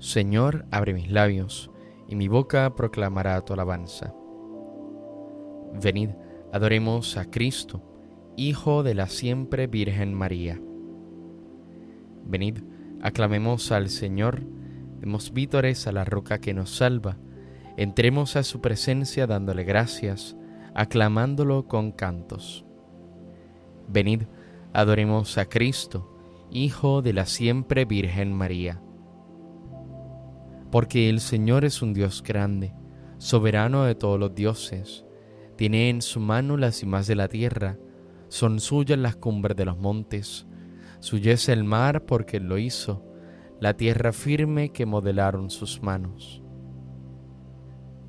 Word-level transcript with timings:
Señor, 0.00 0.64
abre 0.70 0.94
mis 0.94 1.10
labios, 1.10 1.70
y 2.08 2.16
mi 2.16 2.26
boca 2.26 2.74
proclamará 2.74 3.38
tu 3.42 3.52
alabanza. 3.52 4.14
Venid, 5.74 6.10
adoremos 6.52 7.18
a 7.18 7.30
Cristo, 7.30 7.82
Hijo 8.34 8.82
de 8.82 8.94
la 8.94 9.08
siempre 9.08 9.66
Virgen 9.66 10.14
María. 10.14 10.58
Venid, 12.24 12.60
aclamemos 13.02 13.72
al 13.72 13.90
Señor, 13.90 14.42
demos 15.00 15.34
vítores 15.34 15.86
a 15.86 15.92
la 15.92 16.06
roca 16.06 16.40
que 16.40 16.54
nos 16.54 16.74
salva, 16.74 17.18
entremos 17.76 18.36
a 18.36 18.42
su 18.42 18.62
presencia 18.62 19.26
dándole 19.26 19.64
gracias, 19.64 20.34
aclamándolo 20.74 21.68
con 21.68 21.92
cantos. 21.92 22.64
Venid, 23.86 24.22
adoremos 24.72 25.36
a 25.36 25.44
Cristo, 25.44 26.16
Hijo 26.50 27.02
de 27.02 27.12
la 27.12 27.26
siempre 27.26 27.84
Virgen 27.84 28.32
María. 28.32 28.80
Porque 30.70 31.08
el 31.08 31.20
Señor 31.20 31.64
es 31.64 31.82
un 31.82 31.92
Dios 31.92 32.22
grande, 32.22 32.72
soberano 33.18 33.84
de 33.84 33.94
todos 33.94 34.18
los 34.18 34.34
dioses, 34.34 35.04
tiene 35.56 35.90
en 35.90 36.00
su 36.00 36.20
mano 36.20 36.56
las 36.56 36.76
cimas 36.76 37.06
de 37.06 37.16
la 37.16 37.28
tierra, 37.28 37.78
son 38.28 38.60
suyas 38.60 38.98
las 38.98 39.16
cumbres 39.16 39.56
de 39.56 39.64
los 39.66 39.76
montes, 39.76 40.46
suyo 41.00 41.32
es 41.32 41.48
el 41.48 41.64
mar 41.64 42.06
porque 42.06 42.38
él 42.38 42.44
lo 42.44 42.56
hizo, 42.58 43.04
la 43.60 43.76
tierra 43.76 44.12
firme 44.12 44.70
que 44.70 44.86
modelaron 44.86 45.50
sus 45.50 45.82
manos. 45.82 46.42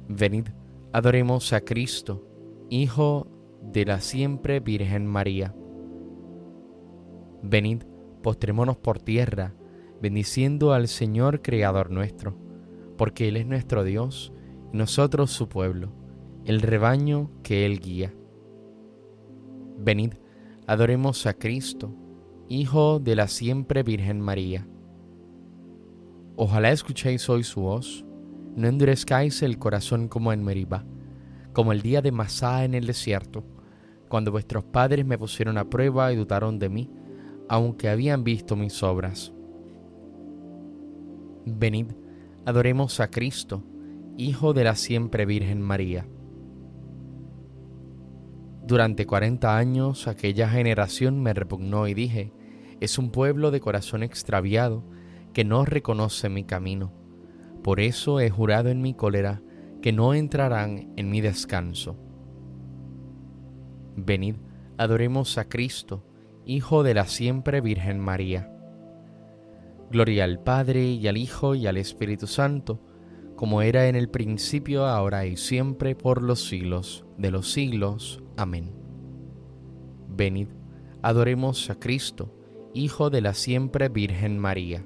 Venid, 0.07 0.47
adoremos 0.93 1.51
a 1.53 1.61
Cristo, 1.61 2.27
Hijo 2.69 3.27
de 3.61 3.83
la 3.83 3.99
siempre 3.99 4.61
Virgen 4.61 5.05
María. 5.05 5.53
Venid, 7.43 7.83
postrémonos 8.23 8.77
por 8.77 8.99
tierra, 8.99 9.55
bendiciendo 10.01 10.73
al 10.73 10.87
Señor 10.87 11.41
Creador 11.41 11.91
nuestro, 11.91 12.37
porque 13.01 13.29
Él 13.29 13.37
es 13.37 13.47
nuestro 13.47 13.83
Dios 13.83 14.31
y 14.71 14.77
nosotros 14.77 15.31
su 15.31 15.49
pueblo, 15.49 15.91
el 16.45 16.61
rebaño 16.61 17.31
que 17.41 17.65
Él 17.65 17.79
guía. 17.79 18.13
Venid, 19.79 20.13
adoremos 20.67 21.25
a 21.25 21.33
Cristo, 21.33 21.95
Hijo 22.47 22.99
de 22.99 23.15
la 23.15 23.27
siempre 23.27 23.81
Virgen 23.81 24.21
María. 24.21 24.67
Ojalá 26.35 26.69
escuchéis 26.69 27.27
hoy 27.27 27.43
su 27.43 27.61
voz, 27.61 28.05
no 28.55 28.67
endurezcáis 28.67 29.41
el 29.41 29.57
corazón 29.57 30.07
como 30.07 30.31
en 30.31 30.43
Meribá, 30.43 30.85
como 31.53 31.71
el 31.71 31.81
día 31.81 32.03
de 32.03 32.11
Masá 32.11 32.65
en 32.65 32.75
el 32.75 32.85
desierto, 32.85 33.43
cuando 34.09 34.31
vuestros 34.31 34.63
padres 34.63 35.07
me 35.07 35.17
pusieron 35.17 35.57
a 35.57 35.67
prueba 35.67 36.13
y 36.13 36.17
dudaron 36.17 36.59
de 36.59 36.69
mí, 36.69 36.91
aunque 37.49 37.89
habían 37.89 38.23
visto 38.23 38.55
mis 38.55 38.83
obras. 38.83 39.33
Venid, 41.47 41.87
adoremos 42.45 42.99
a 42.99 43.09
Cristo, 43.09 43.63
Hijo 44.17 44.53
de 44.53 44.65
la 44.65 44.75
siempre 44.75 45.25
Virgen 45.25 45.61
María. 45.61 46.05
Durante 48.67 49.05
cuarenta 49.05 49.57
años 49.57 50.07
aquella 50.07 50.49
generación 50.49 51.21
me 51.23 51.33
repugnó 51.33 51.87
y 51.87 51.93
dije, 51.93 52.33
es 52.79 52.97
un 52.97 53.11
pueblo 53.11 53.51
de 53.51 53.61
corazón 53.61 54.03
extraviado 54.03 54.83
que 55.33 55.43
no 55.43 55.65
reconoce 55.65 56.29
mi 56.29 56.43
camino. 56.43 56.93
Por 57.63 57.79
eso 57.79 58.19
he 58.19 58.29
jurado 58.29 58.69
en 58.69 58.81
mi 58.81 58.93
cólera 58.93 59.41
que 59.81 59.91
no 59.91 60.13
entrarán 60.13 60.93
en 60.97 61.09
mi 61.09 61.21
descanso. 61.21 61.97
Venid, 63.95 64.35
adoremos 64.77 65.37
a 65.37 65.47
Cristo, 65.47 66.05
Hijo 66.45 66.81
de 66.83 66.95
la 66.95 67.05
siempre 67.05 67.61
Virgen 67.61 67.99
María. 67.99 68.51
Gloria 69.91 70.23
al 70.23 70.39
Padre 70.39 70.85
y 70.85 71.07
al 71.07 71.17
Hijo 71.17 71.53
y 71.55 71.67
al 71.67 71.77
Espíritu 71.77 72.25
Santo, 72.25 72.79
como 73.35 73.61
era 73.61 73.87
en 73.87 73.95
el 73.95 74.09
principio, 74.09 74.85
ahora 74.85 75.25
y 75.25 75.35
siempre, 75.35 75.95
por 75.95 76.21
los 76.21 76.47
siglos 76.47 77.05
de 77.17 77.31
los 77.31 77.51
siglos. 77.51 78.23
Amén. 78.37 78.73
Venid, 80.07 80.47
adoremos 81.01 81.69
a 81.69 81.75
Cristo, 81.75 82.33
Hijo 82.73 83.09
de 83.09 83.21
la 83.21 83.33
siempre 83.33 83.89
Virgen 83.89 84.39
María. 84.39 84.85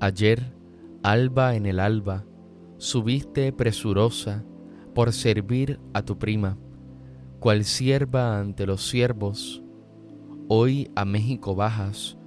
Ayer, 0.00 0.54
alba 1.02 1.56
en 1.56 1.66
el 1.66 1.78
alba, 1.78 2.24
subiste 2.78 3.52
presurosa 3.52 4.44
por 4.94 5.12
servir 5.12 5.78
a 5.92 6.02
tu 6.02 6.18
prima 6.18 6.56
cual 7.44 7.64
sierva 7.64 8.38
ante 8.38 8.64
los 8.64 8.88
siervos, 8.88 9.62
hoy 10.48 10.90
a 10.94 11.04
México 11.04 11.54
bajas, 11.54 12.18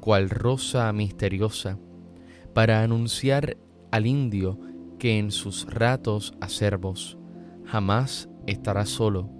cual 0.00 0.30
rosa 0.30 0.92
misteriosa, 0.92 1.78
para 2.54 2.82
anunciar 2.82 3.56
al 3.90 4.06
indio 4.06 4.58
que 4.98 5.18
en 5.18 5.30
sus 5.30 5.66
ratos 5.66 6.34
acervos 6.40 7.18
jamás 7.64 8.28
estará 8.46 8.86
solo, 8.86 9.30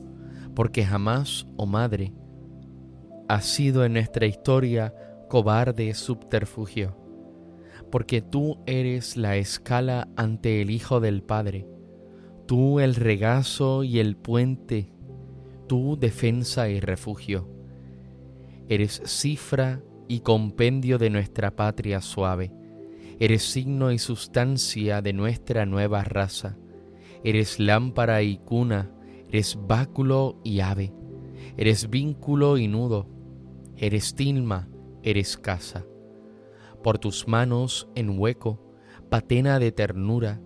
porque 0.54 0.84
jamás, 0.84 1.46
oh 1.56 1.66
madre, 1.66 2.12
ha 3.28 3.40
sido 3.40 3.84
en 3.84 3.94
nuestra 3.94 4.26
historia 4.26 4.94
cobarde 5.28 5.94
subterfugio, 5.94 6.96
porque 7.90 8.20
tú 8.20 8.58
eres 8.66 9.16
la 9.16 9.36
escala 9.36 10.08
ante 10.16 10.60
el 10.60 10.70
Hijo 10.70 11.00
del 11.00 11.22
Padre, 11.22 11.66
tú 12.46 12.80
el 12.80 12.94
regazo 12.94 13.84
y 13.84 13.98
el 13.98 14.16
puente 14.16 14.92
tu 15.66 15.96
defensa 15.98 16.68
y 16.68 16.80
refugio. 16.80 17.55
Eres 18.68 19.00
cifra 19.04 19.80
y 20.08 20.20
compendio 20.20 20.98
de 20.98 21.08
nuestra 21.08 21.54
patria 21.54 22.00
suave. 22.00 22.52
Eres 23.20 23.44
signo 23.44 23.92
y 23.92 23.98
sustancia 23.98 25.02
de 25.02 25.12
nuestra 25.12 25.66
nueva 25.66 26.02
raza. 26.02 26.56
Eres 27.22 27.60
lámpara 27.60 28.22
y 28.22 28.38
cuna, 28.38 28.90
eres 29.28 29.56
báculo 29.68 30.40
y 30.42 30.60
ave. 30.60 30.92
Eres 31.56 31.90
vínculo 31.90 32.58
y 32.58 32.66
nudo. 32.66 33.08
Eres 33.76 34.16
tilma, 34.16 34.68
eres 35.04 35.36
casa. 35.36 35.86
Por 36.82 36.98
tus 36.98 37.28
manos 37.28 37.88
en 37.94 38.18
hueco, 38.18 38.60
patena 39.08 39.60
de 39.60 39.70
ternura, 39.70 40.40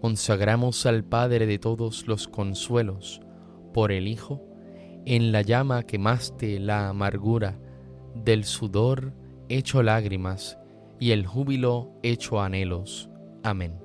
consagramos 0.00 0.86
al 0.86 1.04
Padre 1.04 1.46
de 1.46 1.58
todos 1.58 2.06
los 2.06 2.28
consuelos, 2.28 3.20
por 3.72 3.90
el 3.90 4.06
Hijo, 4.06 4.42
en 5.06 5.32
la 5.32 5.42
llama 5.42 5.82
quemaste 5.82 6.60
la 6.60 6.88
amargura 6.88 7.58
del 8.14 8.44
sudor 8.44 9.12
hecho 9.48 9.82
lágrimas 9.82 10.58
y 10.98 11.10
el 11.10 11.26
júbilo 11.26 11.92
hecho 12.02 12.40
anhelos. 12.40 13.10
Amén. 13.42 13.78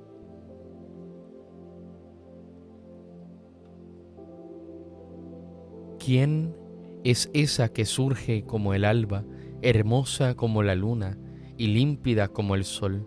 ¿Quién 5.98 6.56
es 7.04 7.30
esa 7.34 7.72
que 7.72 7.84
surge 7.84 8.44
como 8.44 8.72
el 8.74 8.84
alba, 8.84 9.24
hermosa 9.62 10.34
como 10.34 10.62
la 10.62 10.74
luna 10.74 11.18
y 11.58 11.68
límpida 11.68 12.28
como 12.28 12.54
el 12.54 12.64
sol, 12.64 13.06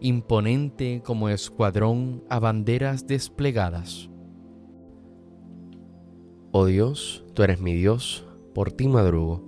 imponente 0.00 1.02
como 1.04 1.28
escuadrón 1.28 2.22
a 2.28 2.38
banderas 2.38 3.06
desplegadas? 3.06 4.08
Oh 6.52 6.66
Dios, 6.66 7.24
tú 7.34 7.42
eres 7.42 7.60
mi 7.60 7.74
Dios, 7.74 8.24
por 8.54 8.70
ti 8.72 8.86
madrugo. 8.88 9.47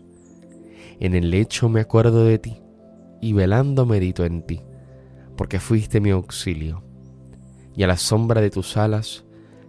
En 1.01 1.15
el 1.15 1.31
lecho 1.31 1.67
me 1.67 1.81
acuerdo 1.81 2.23
de 2.25 2.37
ti, 2.37 2.61
y 3.19 3.33
velando 3.33 3.87
medito 3.87 4.23
en 4.23 4.43
ti, 4.43 4.61
porque 5.35 5.59
fuiste 5.59 5.99
mi 5.99 6.11
auxilio. 6.11 6.83
Y 7.75 7.81
a 7.81 7.87
la 7.87 7.97
sombra 7.97 8.39
de 8.39 8.51
tus 8.51 8.77
alas 8.77 9.25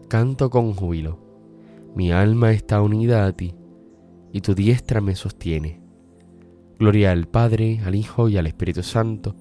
canto 0.09 0.51
con 0.51 0.75
júbilo. 0.75 1.19
Mi 1.97 2.13
alma 2.13 2.53
está 2.53 2.83
unida 2.83 3.25
a 3.25 3.33
ti, 3.33 3.55
y 4.31 4.43
tu 4.43 4.55
diestra 4.55 5.01
me 5.01 5.15
sostiene. 5.15 5.81
Gloria 6.79 7.13
al 7.13 7.27
Padre, 7.27 7.81
al 7.83 7.95
Hijo 7.95 8.29
y 8.29 8.37
al 8.37 8.47
Espíritu 8.47 8.83
Santo, 8.83 9.35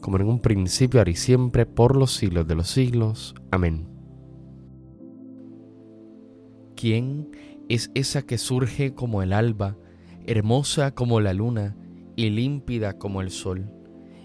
como 0.00 0.16
en 0.16 0.26
un 0.26 0.40
principio, 0.40 0.98
ahora 0.98 1.12
y 1.12 1.16
siempre, 1.16 1.64
por 1.64 1.94
los 1.94 2.12
siglos 2.12 2.48
de 2.48 2.56
los 2.56 2.68
siglos. 2.68 3.36
Amén. 3.52 3.86
¿Quién 6.74 7.30
es 7.68 7.92
esa 7.94 8.22
que 8.22 8.36
surge 8.36 8.94
como 8.94 9.22
el 9.22 9.32
alba, 9.32 9.76
hermosa 10.26 10.92
como 10.92 11.20
la 11.20 11.32
luna 11.32 11.76
y 12.16 12.30
límpida 12.30 12.98
como 12.98 13.20
el 13.20 13.30
sol, 13.30 13.70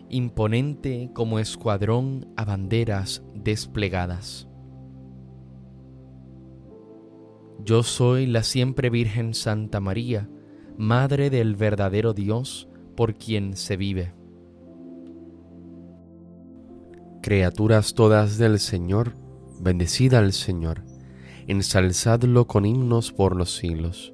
imponente 0.10 1.12
como 1.14 1.40
escuadrón 1.40 2.28
a 2.36 2.46
banderas 2.46 3.24
desplegadas. 3.36 4.48
Yo 7.64 7.84
soy 7.84 8.26
la 8.26 8.42
siempre 8.44 8.90
Virgen 8.90 9.34
Santa 9.34 9.80
María, 9.80 10.30
Madre 10.78 11.30
del 11.30 11.56
verdadero 11.56 12.14
Dios, 12.14 12.68
por 12.96 13.16
quien 13.16 13.56
se 13.56 13.78
vive. 13.78 14.14
Criaturas 17.22 17.94
todas 17.94 18.40
del 18.40 18.58
Señor, 18.58 19.14
bendecida 19.60 20.18
al 20.18 20.34
Señor, 20.34 20.84
ensalzadlo 21.46 22.48
con 22.48 22.66
himnos 22.66 23.12
por 23.12 23.36
los 23.36 23.56
siglos. 23.56 24.14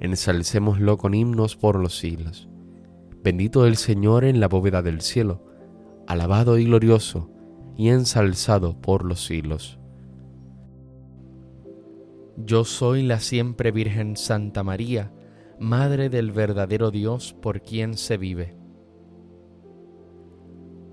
Ensalcémoslo 0.00 0.96
con 0.96 1.14
himnos 1.14 1.56
por 1.56 1.76
los 1.76 1.98
siglos. 1.98 2.48
Bendito 3.22 3.66
el 3.66 3.76
Señor 3.76 4.24
en 4.24 4.40
la 4.40 4.48
bóveda 4.48 4.82
del 4.82 5.00
cielo, 5.00 5.44
alabado 6.06 6.58
y 6.58 6.64
glorioso 6.64 7.30
y 7.76 7.88
ensalzado 7.88 8.80
por 8.80 9.04
los 9.04 9.24
siglos. 9.24 9.78
Yo 12.36 12.64
soy 12.64 13.02
la 13.02 13.18
siempre 13.18 13.72
Virgen 13.72 14.16
Santa 14.16 14.62
María, 14.62 15.12
Madre 15.58 16.08
del 16.08 16.30
verdadero 16.30 16.92
Dios 16.92 17.34
por 17.42 17.62
quien 17.62 17.94
se 17.94 18.16
vive. 18.16 18.56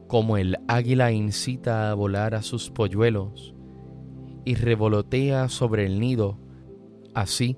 Como 0.07 0.37
el 0.37 0.57
águila 0.67 1.11
incita 1.11 1.91
a 1.91 1.93
volar 1.93 2.33
a 2.33 2.41
sus 2.41 2.71
polluelos 2.71 3.53
y 4.43 4.55
revolotea 4.55 5.49
sobre 5.49 5.85
el 5.85 5.99
nido, 5.99 6.39
así 7.13 7.57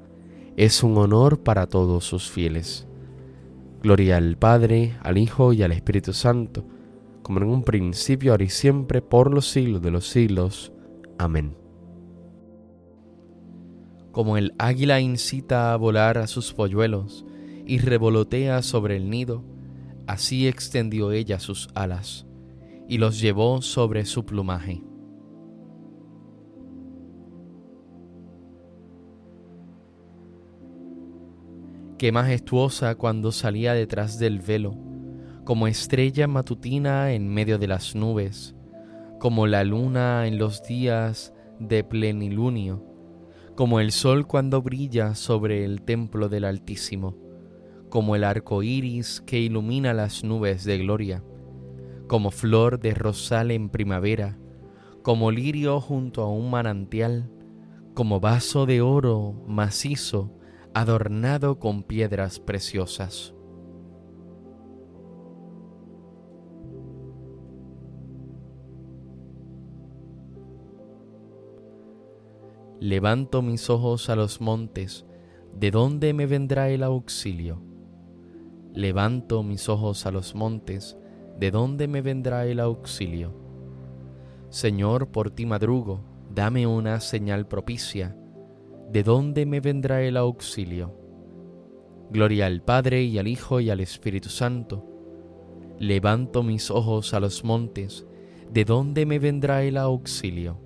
es 0.57 0.83
un 0.83 0.97
honor 0.97 1.41
para 1.41 1.67
todos 1.67 2.05
sus 2.05 2.29
fieles. 2.29 2.87
Gloria 3.81 4.17
al 4.17 4.37
Padre, 4.37 4.97
al 5.01 5.17
Hijo 5.17 5.53
y 5.53 5.63
al 5.63 5.71
Espíritu 5.71 6.13
Santo, 6.13 6.65
como 7.23 7.39
en 7.39 7.45
un 7.45 7.63
principio, 7.63 8.31
ahora 8.31 8.43
y 8.43 8.49
siempre, 8.49 9.01
por 9.01 9.33
los 9.33 9.47
siglos 9.47 9.81
de 9.81 9.91
los 9.91 10.07
siglos. 10.07 10.71
Amén. 11.17 11.55
Como 14.11 14.37
el 14.37 14.53
águila 14.57 14.99
incita 14.99 15.73
a 15.73 15.77
volar 15.77 16.17
a 16.17 16.27
sus 16.27 16.53
polluelos 16.53 17.25
y 17.65 17.79
revolotea 17.79 18.61
sobre 18.61 18.97
el 18.97 19.09
nido, 19.09 19.43
así 20.05 20.47
extendió 20.47 21.11
ella 21.11 21.39
sus 21.39 21.69
alas 21.73 22.25
y 22.87 22.97
los 22.97 23.21
llevó 23.21 23.61
sobre 23.61 24.05
su 24.05 24.25
plumaje. 24.25 24.83
Qué 32.01 32.11
majestuosa 32.11 32.95
cuando 32.95 33.31
salía 33.31 33.75
detrás 33.75 34.17
del 34.17 34.39
velo, 34.39 34.75
como 35.43 35.67
estrella 35.67 36.27
matutina 36.27 37.13
en 37.13 37.27
medio 37.31 37.59
de 37.59 37.67
las 37.67 37.93
nubes, 37.93 38.55
como 39.19 39.45
la 39.45 39.63
luna 39.63 40.25
en 40.25 40.39
los 40.39 40.63
días 40.63 41.31
de 41.59 41.83
plenilunio, 41.83 42.83
como 43.53 43.79
el 43.79 43.91
sol 43.91 44.25
cuando 44.25 44.63
brilla 44.63 45.13
sobre 45.13 45.63
el 45.63 45.83
templo 45.83 46.27
del 46.27 46.45
Altísimo, 46.45 47.15
como 47.89 48.15
el 48.15 48.23
arco 48.23 48.63
iris 48.63 49.21
que 49.21 49.39
ilumina 49.39 49.93
las 49.93 50.23
nubes 50.23 50.63
de 50.63 50.79
gloria, 50.79 51.23
como 52.07 52.31
flor 52.31 52.79
de 52.79 52.95
rosal 52.95 53.51
en 53.51 53.69
primavera, 53.69 54.39
como 55.03 55.29
lirio 55.29 55.79
junto 55.79 56.23
a 56.23 56.29
un 56.31 56.49
manantial, 56.49 57.29
como 57.93 58.19
vaso 58.19 58.65
de 58.65 58.81
oro 58.81 59.35
macizo 59.45 60.40
adornado 60.73 61.59
con 61.59 61.83
piedras 61.83 62.39
preciosas. 62.39 63.33
Levanto 72.79 73.41
mis 73.41 73.69
ojos 73.69 74.09
a 74.09 74.15
los 74.15 74.41
montes, 74.41 75.05
¿de 75.53 75.71
dónde 75.71 76.13
me 76.13 76.25
vendrá 76.25 76.69
el 76.69 76.83
auxilio? 76.83 77.61
Levanto 78.73 79.43
mis 79.43 79.67
ojos 79.67 80.05
a 80.05 80.11
los 80.11 80.33
montes, 80.35 80.97
¿de 81.37 81.51
dónde 81.51 81.87
me 81.87 82.01
vendrá 82.01 82.45
el 82.45 82.59
auxilio? 82.59 83.33
Señor, 84.49 85.09
por 85.09 85.31
ti 85.31 85.45
madrugo, 85.45 86.03
dame 86.33 86.65
una 86.65 87.01
señal 87.01 87.45
propicia, 87.47 88.17
¿de 88.91 89.03
dónde 89.03 89.45
me 89.45 89.61
vendrá 89.61 90.01
el 90.01 90.17
auxilio? 90.17 90.93
Gloria 92.09 92.47
al 92.47 92.61
Padre 92.61 93.03
y 93.03 93.17
al 93.19 93.27
Hijo 93.27 93.61
y 93.61 93.69
al 93.69 93.79
Espíritu 93.79 94.27
Santo. 94.27 94.85
Levanto 95.79 96.43
mis 96.43 96.69
ojos 96.69 97.13
a 97.13 97.21
los 97.21 97.45
montes, 97.45 98.05
¿de 98.51 98.65
dónde 98.65 99.05
me 99.05 99.17
vendrá 99.17 99.63
el 99.63 99.77
auxilio? 99.77 100.59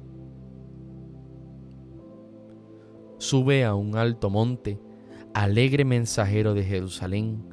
Sube 3.19 3.63
a 3.63 3.75
un 3.75 3.95
alto 3.95 4.31
monte, 4.31 4.79
alegre 5.35 5.85
mensajero 5.85 6.55
de 6.55 6.63
Jerusalén, 6.63 7.43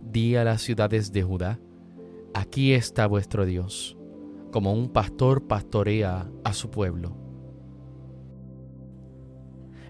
di 0.00 0.36
a 0.36 0.44
las 0.44 0.62
ciudades 0.62 1.12
de 1.12 1.24
Judá, 1.24 1.58
aquí 2.32 2.74
está 2.74 3.08
vuestro 3.08 3.44
Dios, 3.44 3.98
como 4.52 4.72
un 4.72 4.88
pastor 4.88 5.48
pastorea 5.48 6.30
a 6.44 6.52
su 6.52 6.70
pueblo. 6.70 7.21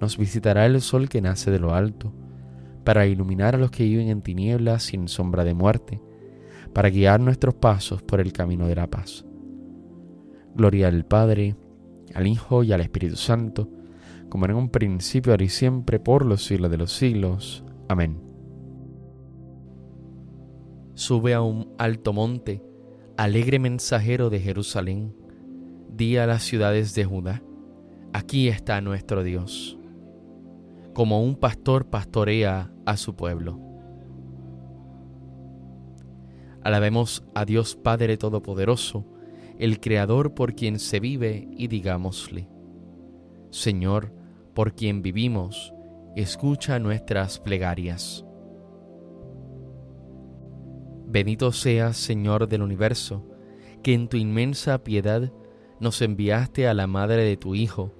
nos 0.00 0.16
visitará 0.16 0.64
el 0.64 0.80
sol 0.80 1.08
que 1.08 1.20
nace 1.20 1.50
de 1.50 1.58
lo 1.58 1.74
alto, 1.74 2.12
para 2.84 3.06
iluminar 3.06 3.54
a 3.54 3.58
los 3.58 3.70
que 3.70 3.84
viven 3.84 4.08
en 4.08 4.22
tinieblas 4.22 4.84
sin 4.84 5.08
sombra 5.08 5.44
de 5.44 5.54
muerte, 5.54 6.00
para 6.72 6.88
guiar 6.88 7.20
nuestros 7.20 7.54
pasos 7.54 8.02
por 8.02 8.20
el 8.20 8.32
camino 8.32 8.66
de 8.66 8.76
la 8.76 8.86
paz. 8.86 9.26
Gloria 10.54 10.88
al 10.88 11.04
Padre, 11.04 11.54
al 12.14 12.26
Hijo 12.26 12.64
y 12.64 12.72
al 12.72 12.80
Espíritu 12.80 13.16
Santo, 13.16 13.68
como 14.30 14.46
en 14.46 14.54
un 14.54 14.70
principio, 14.70 15.32
ahora 15.32 15.44
y 15.44 15.48
siempre, 15.48 16.00
por 16.00 16.24
los 16.24 16.44
siglos 16.44 16.70
de 16.70 16.78
los 16.78 16.92
siglos. 16.92 17.64
Amén. 17.88 18.22
Sube 20.94 21.34
a 21.34 21.42
un 21.42 21.74
alto 21.78 22.12
monte, 22.12 22.62
alegre 23.16 23.58
mensajero 23.58 24.30
de 24.30 24.40
Jerusalén, 24.40 25.14
di 25.94 26.16
a 26.16 26.26
las 26.26 26.42
ciudades 26.42 26.94
de 26.94 27.04
Judá, 27.04 27.42
aquí 28.12 28.48
está 28.48 28.80
nuestro 28.80 29.22
Dios 29.22 29.79
como 30.94 31.22
un 31.22 31.36
pastor 31.36 31.86
pastorea 31.86 32.70
a 32.86 32.96
su 32.96 33.14
pueblo. 33.14 33.58
Alabemos 36.62 37.24
a 37.34 37.44
Dios 37.44 37.76
Padre 37.76 38.16
Todopoderoso, 38.16 39.06
el 39.58 39.80
Creador 39.80 40.34
por 40.34 40.54
quien 40.54 40.78
se 40.78 41.00
vive, 41.00 41.48
y 41.52 41.68
digámosle, 41.68 42.48
Señor, 43.50 44.12
por 44.54 44.74
quien 44.74 45.02
vivimos, 45.02 45.72
escucha 46.16 46.78
nuestras 46.78 47.38
plegarias. 47.38 48.24
Bendito 51.06 51.52
seas, 51.52 51.96
Señor 51.96 52.46
del 52.46 52.62
universo, 52.62 53.26
que 53.82 53.94
en 53.94 54.08
tu 54.08 54.16
inmensa 54.16 54.84
piedad 54.84 55.32
nos 55.80 56.02
enviaste 56.02 56.68
a 56.68 56.74
la 56.74 56.86
madre 56.86 57.24
de 57.24 57.36
tu 57.36 57.54
Hijo 57.54 57.94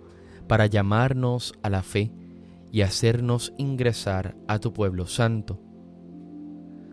para 0.47 0.67
llamarnos 0.67 1.55
a 1.63 1.71
la 1.71 1.83
fe 1.83 2.13
y 2.73 2.83
hacernos 2.83 3.53
ingresar 3.59 4.37
a 4.47 4.59
tu 4.59 4.73
pueblo 4.73 5.07
santo. 5.07 5.61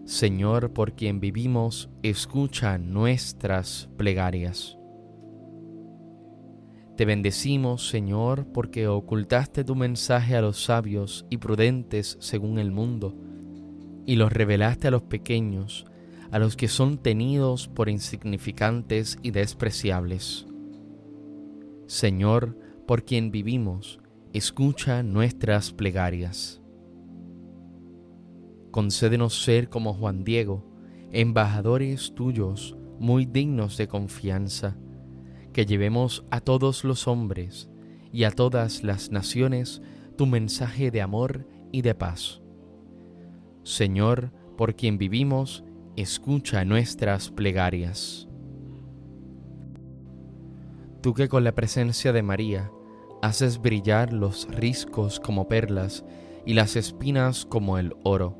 Señor, 0.05 0.71
por 0.71 0.93
quien 0.93 1.19
vivimos, 1.19 1.89
escucha 2.01 2.77
nuestras 2.77 3.89
plegarias. 3.97 4.77
Te 6.95 7.05
bendecimos, 7.05 7.89
Señor, 7.89 8.47
porque 8.53 8.87
ocultaste 8.87 9.63
tu 9.63 9.75
mensaje 9.75 10.35
a 10.35 10.41
los 10.41 10.63
sabios 10.63 11.27
y 11.29 11.37
prudentes 11.37 12.17
según 12.19 12.57
el 12.57 12.71
mundo, 12.71 13.15
y 14.05 14.15
los 14.15 14.31
revelaste 14.31 14.87
a 14.87 14.91
los 14.91 15.03
pequeños, 15.03 15.85
a 16.31 16.39
los 16.39 16.55
que 16.55 16.67
son 16.67 16.97
tenidos 16.97 17.67
por 17.67 17.89
insignificantes 17.89 19.19
y 19.21 19.31
despreciables. 19.31 20.47
Señor, 21.85 22.57
por 22.87 23.03
quien 23.03 23.29
vivimos, 23.29 23.99
escucha 24.33 25.03
nuestras 25.03 25.71
plegarias. 25.71 26.61
Concédenos 28.71 29.43
ser 29.43 29.69
como 29.69 29.93
Juan 29.93 30.23
Diego, 30.23 30.65
embajadores 31.11 32.13
tuyos 32.13 32.77
muy 32.99 33.25
dignos 33.25 33.77
de 33.77 33.87
confianza, 33.87 34.77
que 35.53 35.65
llevemos 35.65 36.25
a 36.29 36.41
todos 36.41 36.83
los 36.83 37.07
hombres 37.07 37.69
y 38.11 38.25
a 38.25 38.31
todas 38.31 38.83
las 38.83 39.11
naciones 39.11 39.81
tu 40.17 40.25
mensaje 40.25 40.91
de 40.91 41.01
amor 41.01 41.47
y 41.71 41.81
de 41.81 41.95
paz. 41.95 42.41
Señor, 43.63 44.31
por 44.57 44.75
quien 44.75 44.97
vivimos, 44.97 45.63
escucha 45.95 46.65
nuestras 46.65 47.31
plegarias. 47.31 48.27
Tú 51.01 51.13
que 51.13 51.29
con 51.29 51.43
la 51.43 51.53
presencia 51.53 52.11
de 52.11 52.23
María 52.23 52.71
haces 53.21 53.61
brillar 53.61 54.13
los 54.13 54.47
riscos 54.49 55.19
como 55.19 55.47
perlas 55.47 56.05
y 56.45 56.53
las 56.53 56.75
espinas 56.75 57.45
como 57.45 57.77
el 57.77 57.95
oro. 58.03 58.37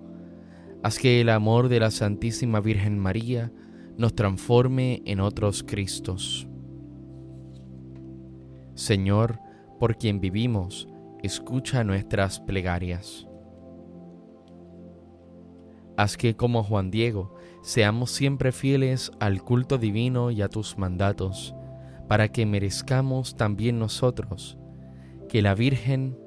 Haz 0.84 1.00
que 1.00 1.22
el 1.22 1.30
amor 1.30 1.70
de 1.70 1.80
la 1.80 1.92
Santísima 1.92 2.60
Virgen 2.62 3.00
María 3.00 3.52
nos 3.98 4.16
transforme 4.16 5.02
en 5.06 5.20
otros 5.20 5.64
Cristos. 5.64 6.48
Señor, 8.76 9.40
por 9.80 9.98
quien 9.98 10.22
vivimos, 10.22 10.88
escucha 11.24 11.84
nuestras 11.84 12.40
plegarias. 12.40 13.28
Haz 15.98 16.16
que 16.16 16.36
como 16.36 16.64
Juan 16.64 16.92
Diego 16.92 17.34
seamos 17.64 18.12
siempre 18.12 18.52
fieles 18.52 19.12
al 19.20 19.42
culto 19.42 19.80
divino 19.80 20.30
y 20.30 20.44
a 20.44 20.48
tus 20.48 20.78
mandatos, 20.78 21.56
para 22.08 22.32
que 22.32 22.46
merezcamos 22.46 23.36
también 23.36 23.80
nosotros 23.80 24.60
que 25.28 25.42
la 25.42 25.56
Virgen 25.56 26.18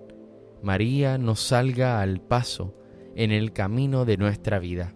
María 0.62 1.19
nos 1.19 1.40
salga 1.40 2.00
al 2.00 2.21
paso 2.21 2.75
en 3.14 3.33
el 3.33 3.52
camino 3.52 4.04
de 4.04 4.16
nuestra 4.16 4.59
vida. 4.59 4.95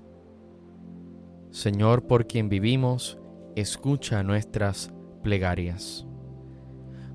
Señor, 1.50 2.06
por 2.06 2.26
quien 2.26 2.49
vivimos, 2.49 3.18
escucha 3.56 4.23
nuestras 4.23 4.92
plegarias. 5.23 6.06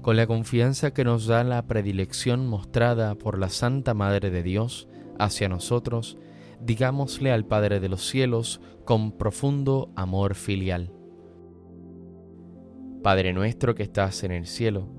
Con 0.02 0.16
la 0.16 0.26
confianza 0.28 0.94
que 0.94 1.04
nos 1.04 1.28
da 1.28 1.44
la 1.44 1.68
predilección 1.68 2.48
mostrada 2.48 3.16
por 3.16 3.38
la 3.38 3.50
Santa 3.50 3.94
Madre 3.94 4.32
de 4.32 4.42
Dios 4.42 4.88
hacia 5.20 5.50
nosotros, 5.50 6.18
digámosle 6.62 7.32
al 7.32 7.46
Padre 7.46 7.80
de 7.80 7.90
los 7.90 8.08
cielos 8.08 8.62
con 8.86 9.12
profundo 9.12 9.92
amor 9.96 10.36
filial. 10.36 10.92
Padre 13.04 13.34
nuestro 13.34 13.76
que 13.76 13.84
estás 13.84 14.24
en 14.24 14.32
el 14.32 14.46
cielo, 14.46 14.99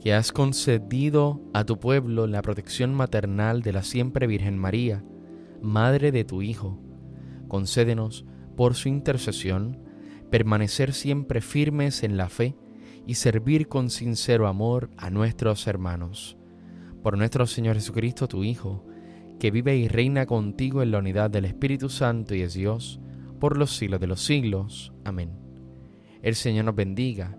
que 0.00 0.14
has 0.14 0.32
concedido 0.32 1.40
a 1.54 1.64
tu 1.64 1.78
pueblo 1.78 2.26
la 2.26 2.42
protección 2.42 2.94
maternal 2.94 3.62
de 3.62 3.72
la 3.72 3.82
siempre 3.82 4.26
Virgen 4.26 4.58
María, 4.58 5.04
Madre 5.60 6.12
de 6.12 6.24
tu 6.24 6.42
Hijo, 6.42 6.80
concédenos, 7.48 8.24
por 8.56 8.74
su 8.74 8.88
intercesión, 8.88 9.78
permanecer 10.30 10.92
siempre 10.92 11.40
firmes 11.40 12.02
en 12.02 12.16
la 12.16 12.28
fe 12.28 12.56
y 13.06 13.14
servir 13.14 13.68
con 13.68 13.90
sincero 13.90 14.46
amor 14.46 14.90
a 14.96 15.10
nuestros 15.10 15.66
hermanos. 15.66 16.36
Por 17.02 17.16
nuestro 17.16 17.46
Señor 17.46 17.76
Jesucristo, 17.76 18.28
tu 18.28 18.44
Hijo, 18.44 18.84
que 19.38 19.50
vive 19.50 19.76
y 19.76 19.88
reina 19.88 20.26
contigo 20.26 20.82
en 20.82 20.90
la 20.90 20.98
unidad 20.98 21.30
del 21.30 21.44
Espíritu 21.44 21.88
Santo 21.88 22.34
y 22.34 22.42
es 22.42 22.54
Dios, 22.54 23.00
por 23.38 23.56
los 23.56 23.76
siglos 23.76 24.00
de 24.00 24.08
los 24.08 24.20
siglos. 24.20 24.92
Amén. 25.04 25.30
El 26.22 26.34
Señor 26.34 26.64
nos 26.64 26.74
bendiga, 26.74 27.38